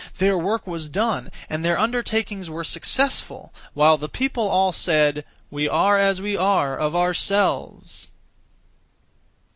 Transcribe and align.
Their 0.17 0.35
work 0.35 0.65
was 0.65 0.89
done 0.89 1.29
and 1.47 1.63
their 1.63 1.77
undertakings 1.77 2.49
were 2.49 2.63
successful, 2.63 3.53
while 3.75 3.97
the 3.97 4.09
people 4.09 4.47
all 4.47 4.71
said, 4.71 5.23
'We 5.51 5.69
are 5.69 5.99
as 5.99 6.19
we 6.19 6.35
are, 6.35 6.75
of 6.75 6.95
ourselves!' 6.95 8.09